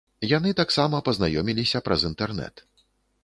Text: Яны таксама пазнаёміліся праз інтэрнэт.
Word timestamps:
Яны 0.37 0.53
таксама 0.61 1.01
пазнаёміліся 1.09 1.81
праз 1.89 2.05
інтэрнэт. 2.09 2.67